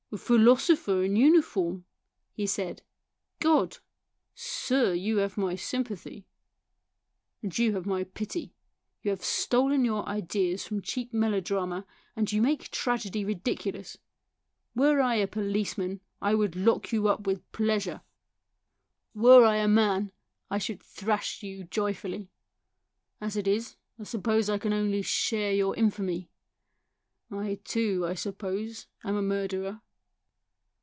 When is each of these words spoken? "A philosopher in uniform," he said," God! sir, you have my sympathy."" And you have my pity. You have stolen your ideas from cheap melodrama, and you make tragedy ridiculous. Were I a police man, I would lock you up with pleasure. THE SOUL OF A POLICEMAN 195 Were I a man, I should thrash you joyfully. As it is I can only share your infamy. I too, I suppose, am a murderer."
"A 0.13 0.17
philosopher 0.17 1.03
in 1.03 1.15
uniform," 1.15 1.85
he 2.33 2.45
said," 2.45 2.81
God! 3.39 3.77
sir, 4.35 4.91
you 4.93 5.19
have 5.19 5.37
my 5.37 5.55
sympathy."" 5.55 6.27
And 7.41 7.57
you 7.57 7.75
have 7.75 7.85
my 7.85 8.03
pity. 8.03 8.53
You 9.03 9.11
have 9.11 9.23
stolen 9.23 9.85
your 9.85 10.05
ideas 10.05 10.65
from 10.67 10.81
cheap 10.81 11.13
melodrama, 11.13 11.85
and 12.13 12.29
you 12.29 12.41
make 12.41 12.71
tragedy 12.71 13.23
ridiculous. 13.23 13.99
Were 14.75 14.99
I 14.99 15.15
a 15.15 15.27
police 15.27 15.77
man, 15.77 16.01
I 16.21 16.35
would 16.35 16.57
lock 16.57 16.91
you 16.91 17.07
up 17.07 17.25
with 17.25 17.49
pleasure. 17.53 18.01
THE 19.15 19.21
SOUL 19.21 19.29
OF 19.31 19.43
A 19.43 19.45
POLICEMAN 19.45 19.73
195 19.75 19.85
Were 19.85 19.85
I 19.85 19.95
a 19.95 19.99
man, 20.01 20.11
I 20.53 20.57
should 20.57 20.83
thrash 20.83 21.41
you 21.41 21.63
joyfully. 21.63 22.29
As 23.21 23.37
it 23.37 23.47
is 23.47 23.77
I 23.97 24.57
can 24.57 24.73
only 24.73 25.03
share 25.03 25.53
your 25.53 25.73
infamy. 25.77 26.29
I 27.31 27.61
too, 27.63 28.05
I 28.05 28.15
suppose, 28.15 28.87
am 29.05 29.15
a 29.15 29.21
murderer." 29.21 29.79